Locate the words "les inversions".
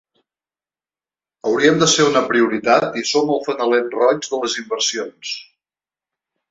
4.47-5.41